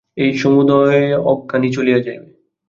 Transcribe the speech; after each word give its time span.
এই 0.17 0.31
সমুদয় 0.37 1.01
অজ্ঞানই 1.31 1.69
চলিয়া 1.71 1.99
যাইবে। 1.99 2.29